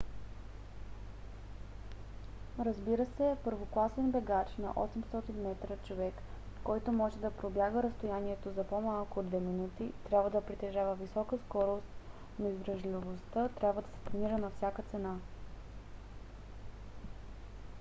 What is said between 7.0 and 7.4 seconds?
да